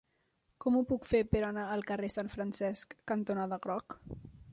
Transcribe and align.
Com 0.63 0.77
ho 0.77 0.79
puc 0.91 1.03
fer 1.09 1.19
per 1.35 1.41
anar 1.49 1.65
al 1.75 1.85
carrer 1.91 2.09
Sant 2.15 2.31
Francesc 2.37 2.97
cantonada 3.13 3.61
Groc? 3.67 3.97